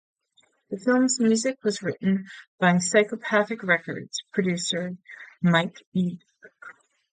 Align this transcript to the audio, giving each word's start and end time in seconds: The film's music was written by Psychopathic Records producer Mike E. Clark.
The 0.71 0.79
film's 0.79 1.19
music 1.19 1.59
was 1.63 1.83
written 1.83 2.25
by 2.57 2.79
Psychopathic 2.79 3.61
Records 3.61 4.23
producer 4.31 4.97
Mike 5.43 5.85
E. 5.93 6.17
Clark. 6.39 6.75